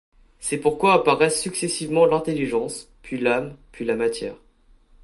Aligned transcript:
C'est 0.39 0.57
pourquoi 0.57 0.93
apparaissent 0.95 1.39
successivement 1.39 2.07
l'Intelligence, 2.07 2.89
puis 3.03 3.19
l'Âme, 3.19 3.55
puis 3.71 3.85
la 3.85 3.95
matière. 3.95 4.33